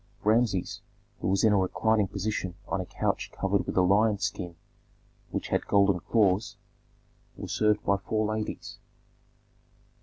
Rameses, 0.23 0.81
who 1.19 1.27
was 1.27 1.43
in 1.43 1.53
a 1.53 1.57
reclining 1.57 2.07
position 2.07 2.55
on 2.67 2.81
a 2.81 2.87
couch 2.87 3.31
covered 3.31 3.67
with 3.67 3.77
a 3.77 3.81
lion's 3.83 4.23
skin 4.23 4.55
which 5.29 5.49
had 5.49 5.67
golden 5.67 5.99
claws, 5.99 6.57
was 7.37 7.51
served 7.51 7.85
by 7.85 7.97
four 7.97 8.25
ladies. 8.33 8.79